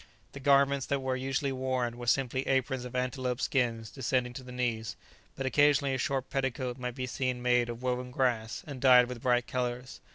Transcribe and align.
The 0.31 0.39
garments 0.39 0.87
that 0.87 0.99
were 0.99 1.15
usually 1.15 1.51
worn 1.51 1.95
were 1.95 2.07
simply 2.07 2.47
aprons 2.47 2.85
of 2.85 2.95
antelope 2.95 3.39
skins 3.39 3.91
descending 3.91 4.33
to 4.33 4.41
the 4.41 4.51
knees, 4.51 4.95
but 5.35 5.45
occasionally 5.45 5.93
a 5.93 5.99
short 5.99 6.31
petticoat 6.31 6.79
might 6.79 6.95
be 6.95 7.05
seen 7.05 7.39
made 7.43 7.69
of 7.69 7.83
woven 7.83 8.09
grass 8.09 8.63
and 8.65 8.81
dyed 8.81 9.05
with 9.05 9.21
bright 9.21 9.45
colours. 9.45 10.01